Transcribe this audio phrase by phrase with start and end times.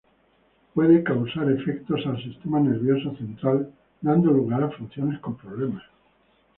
[0.73, 5.83] Puede causar efectos al sistema nervioso central, dando lugar a funciones con problemas.